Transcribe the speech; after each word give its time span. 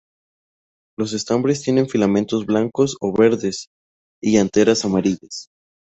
Los 0.97 1.13
estambres 1.13 1.61
tienen 1.61 1.87
filamentos 1.87 2.47
blancos 2.47 2.97
o 2.99 3.13
verdes 3.15 3.67
y 4.19 4.37
anteras 4.37 4.83
amarillas. 4.83 5.49